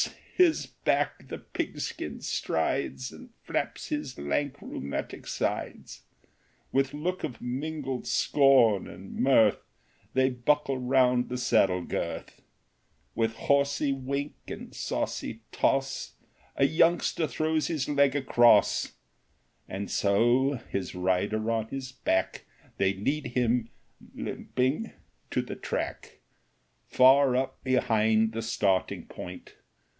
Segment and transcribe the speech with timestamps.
[0.35, 6.01] his back the pig skin strides And flaps his lank, rheumatic sides;
[6.71, 9.59] With look of mingled scorn and mirth
[10.15, 12.43] They buckle round the saddle girth i
[13.13, 16.13] With horsey wink and saucy toss
[16.55, 18.93] A youngster throws his leg across,
[19.69, 22.45] And so, his rider on his back,
[22.77, 23.69] They lead him,
[24.15, 24.93] limping,
[25.29, 26.21] to the track,
[26.87, 29.53] Far up behind the starting point.